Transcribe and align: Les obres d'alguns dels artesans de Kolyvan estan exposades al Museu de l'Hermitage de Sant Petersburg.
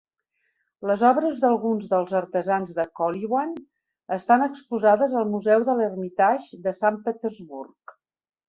Les 0.91 1.01
obres 1.09 1.41
d'alguns 1.43 1.83
dels 1.91 2.15
artesans 2.19 2.73
de 2.79 2.85
Kolyvan 3.01 3.53
estan 4.17 4.47
exposades 4.49 5.15
al 5.21 5.31
Museu 5.35 5.67
de 5.69 5.79
l'Hermitage 5.83 6.63
de 6.67 6.75
Sant 6.81 6.99
Petersburg. 7.07 7.99